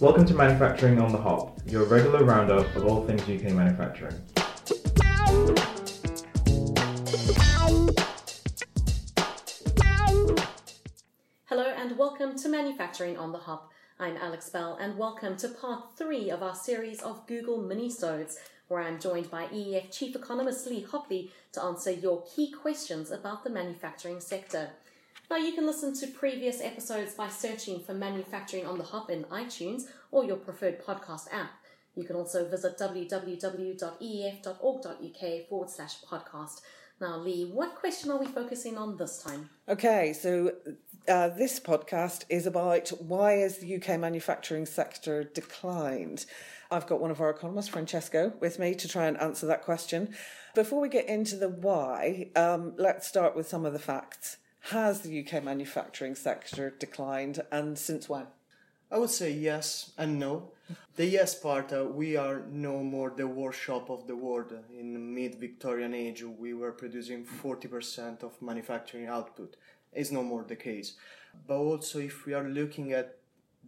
[0.00, 4.14] Welcome to Manufacturing on the Hop, your regular roundup of all things UK manufacturing.
[11.44, 13.70] Hello and welcome to Manufacturing on the Hop.
[13.98, 18.80] I'm Alex Bell and welcome to part three of our series of Google mini-sodes, where
[18.80, 23.50] I'm joined by EEF Chief Economist Lee Hopley to answer your key questions about the
[23.50, 24.70] manufacturing sector.
[25.30, 29.22] Now, you can listen to previous episodes by searching for Manufacturing on the Hop in
[29.24, 31.52] iTunes or your preferred podcast app.
[31.94, 33.78] You can also visit www.eef.org.uk
[35.48, 36.62] forward slash podcast.
[37.00, 39.50] Now, Lee, what question are we focusing on this time?
[39.68, 40.50] Okay, so
[41.06, 46.26] uh, this podcast is about why has the UK manufacturing sector declined?
[46.72, 50.12] I've got one of our economists, Francesco, with me to try and answer that question.
[50.56, 54.36] Before we get into the why, um, let's start with some of the facts.
[54.64, 58.26] Has the UK manufacturing sector declined and since when?
[58.92, 60.52] I would say yes and no.
[60.96, 64.52] The yes part, uh, we are no more the workshop of the world.
[64.76, 69.56] In mid-Victorian age, we were producing 40% of manufacturing output.
[69.92, 70.94] It's no more the case.
[71.46, 73.18] But also, if we are looking at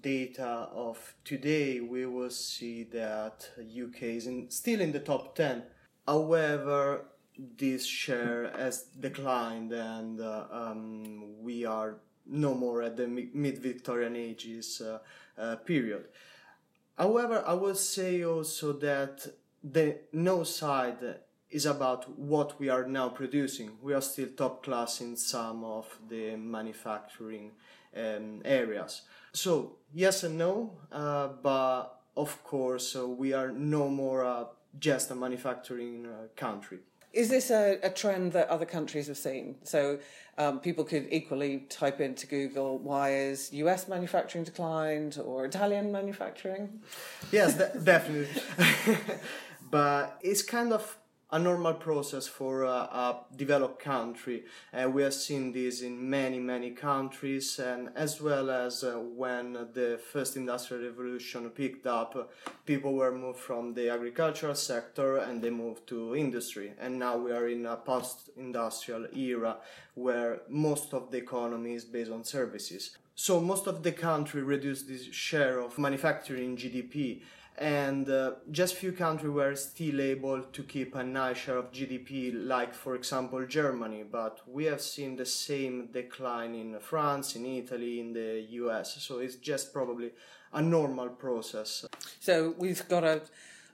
[0.00, 5.64] data of today, we will see that UK is in, still in the top 10.
[6.06, 7.04] However,
[7.38, 14.82] this share has declined and uh, um, we are no more at the mid-Victorian ages
[14.82, 14.98] uh,
[15.40, 16.06] uh, period.
[16.96, 19.26] However, I will say also that
[19.62, 23.78] the no side is about what we are now producing.
[23.80, 27.52] We are still top class in some of the manufacturing
[27.96, 29.02] um, areas.
[29.32, 34.44] So yes and no, uh, but of course uh, we are no more uh,
[34.78, 36.80] just a manufacturing country.
[37.12, 39.56] Is this a, a, trend that other countries have seen?
[39.62, 39.98] So
[40.36, 46.80] um, people could equally type into Google, why is US manufacturing declined or Italian manufacturing?
[47.32, 48.28] Yes, de- definitely.
[49.70, 50.98] but it's kind of
[51.30, 54.44] a normal process for a, developed country.
[54.72, 59.52] Uh, we have seen this in many, many countries, and as well as uh, when
[59.74, 62.32] the first industrial revolution picked up,
[62.64, 66.72] people were moved from the agricultural sector and they moved to industry.
[66.80, 69.58] And now we are in a post industrial era
[69.94, 72.96] where most of the economy is based on services.
[73.20, 77.20] So most of the country reduced this share of manufacturing GDP
[77.58, 82.32] and uh, just few countries were still able to keep a nice share of GDP,
[82.32, 84.04] like for example Germany.
[84.08, 89.02] But we have seen the same decline in France, in Italy, in the US.
[89.02, 90.12] So it's just probably
[90.52, 91.86] a normal process.
[92.20, 93.22] So we've got a,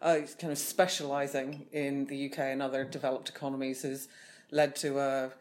[0.00, 4.06] a kind of specialising in the UK and other developed economies has
[4.52, 5.32] led to a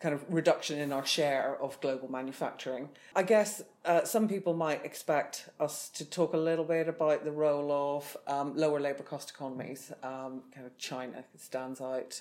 [0.00, 2.88] kind of reduction in our share of global manufacturing.
[3.14, 7.32] I guess uh, some people might expect us to talk a little bit about the
[7.32, 9.92] role of um, lower labour cost economies.
[10.02, 12.18] Um, kind of China stands out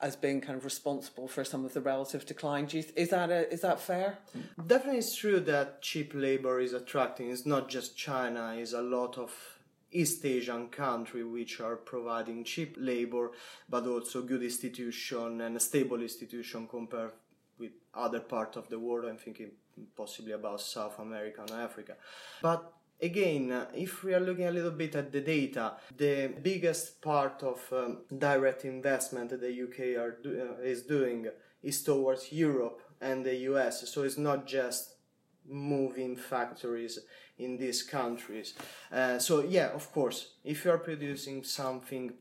[0.00, 2.66] as being kind of responsible for some of the relative decline.
[2.70, 4.18] You, is that a, is that fair?
[4.66, 7.30] Definitely, it's true that cheap labour is attracting.
[7.30, 8.54] It's not just China.
[8.56, 9.57] It's a lot of
[9.90, 13.32] East Asian country which are providing cheap labor
[13.68, 17.12] but also good institution and stable institution compared
[17.58, 19.04] with other part of the world.
[19.04, 19.50] I'm thinking
[19.96, 21.94] possibly about South America and Africa.
[22.42, 27.42] But again, if we are looking a little bit at the data, the biggest part
[27.42, 31.28] of um, direct investment that the UK are do, uh, is doing
[31.62, 33.88] is towards Europe and the US.
[33.88, 34.94] So it's not just
[35.48, 36.98] moving factories
[37.38, 38.54] in these countries.
[38.92, 42.12] Uh, so yeah, of course, if you are producing something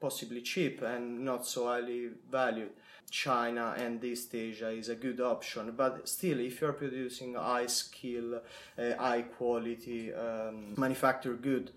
[0.00, 2.70] possibly cheap and not so highly valued,
[3.10, 5.72] China and East Asia is a good option.
[5.76, 8.40] But still, if you are producing high skill,
[8.78, 11.70] uh, high quality um, manufactured good,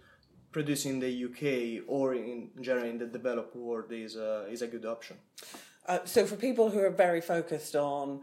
[0.51, 4.67] producing in the UK or in general in the developed world is a, is a
[4.67, 5.17] good option.
[5.87, 8.21] Uh, so for people who are very focused on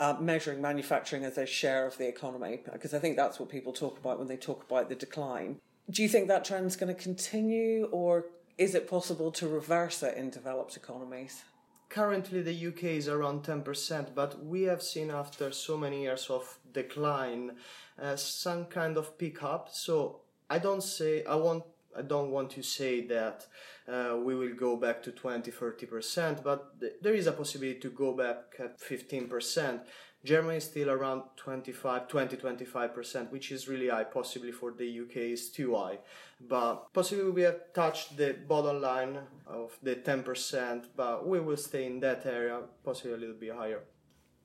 [0.00, 3.72] uh, measuring manufacturing as a share of the economy, because I think that's what people
[3.72, 5.60] talk about when they talk about the decline.
[5.90, 8.26] Do you think that trend's going to continue, or
[8.56, 11.44] is it possible to reverse it in developed economies?
[11.90, 16.58] Currently, the UK is around 10%, but we have seen after so many years of
[16.72, 17.56] decline
[18.00, 19.68] uh, some kind of pickup.
[19.72, 21.64] So I don't say I want
[21.96, 23.46] I don't want to say that
[23.88, 27.90] uh, we will go back to 20 30%, but th- there is a possibility to
[27.90, 29.80] go back at 15%.
[30.22, 34.04] Germany is still around 25, 20, 25%, which is really high.
[34.04, 35.98] Possibly for the UK is too high,
[36.40, 41.86] but possibly we have touched the bottom line of the 10%, but we will stay
[41.86, 43.82] in that area, possibly a little bit higher.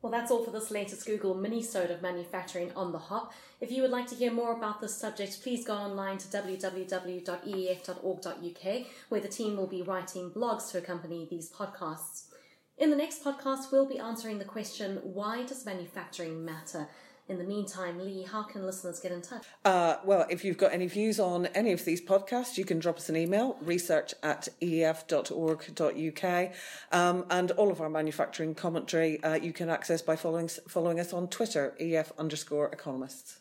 [0.06, 3.34] Well, that's all for this latest Google mini-sode of manufacturing on the hop.
[3.60, 7.26] If you would like to hear more about this subject, please go online to www.eef.org.uk,
[9.10, 12.26] where the team will be writing blogs to accompany these podcasts.
[12.78, 16.88] In the next podcast, we'll be answering the question, why does manufacturing matter?
[17.28, 19.44] In the meantime, Lee, how can listeners get in touch?
[19.64, 22.98] Uh, well, if you've got any views on any of these podcasts, you can drop
[22.98, 26.52] us an email, research at eef.org.uk.
[26.92, 31.14] Um, and all of our manufacturing commentary uh, you can access by following, following us
[31.14, 33.40] on Twitter, eef underscore economists.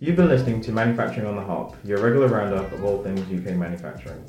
[0.00, 3.54] You've been listening to Manufacturing on the Hop, your regular roundup of all things UK
[3.56, 4.24] manufacturing.